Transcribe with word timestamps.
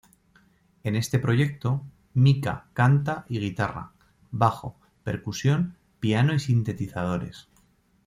En 0.83 0.95
este 0.95 1.19
proyecto, 1.19 1.85
Mika 2.15 2.65
canta 2.73 3.23
y 3.29 3.39
guitarra, 3.39 3.91
bajo, 4.31 4.75
percusión, 5.03 5.77
piano 5.99 6.33
y 6.33 6.39
sintetizadores. 6.39 7.47